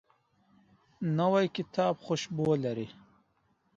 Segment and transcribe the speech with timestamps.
[1.17, 2.87] نوی کتاب خوشبو لري